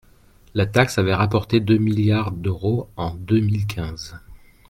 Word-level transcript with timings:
La 0.55 0.65
taxe 0.65 0.97
avait 0.97 1.13
rapporté 1.13 1.59
deux 1.59 1.77
milliards 1.77 2.31
d’euros 2.31 2.89
en 2.95 3.13
deux 3.13 3.39
mille 3.39 3.67
quinze. 3.67 4.15